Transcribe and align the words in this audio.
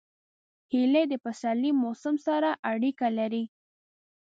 هیلۍ 0.73 1.03
د 1.09 1.13
پسرلي 1.23 1.71
موسم 1.83 2.15
سره 2.27 2.49
اړیکه 2.71 3.07
لري 3.17 3.43